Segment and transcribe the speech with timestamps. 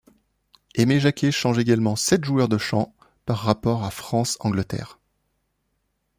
[0.73, 2.91] Aimé Jacquet change également sept joueurs de champ
[3.27, 4.97] par rapport à France-Angleterre.